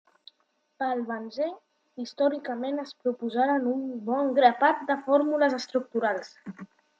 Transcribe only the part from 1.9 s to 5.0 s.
històricament es proposaren un bon grapat de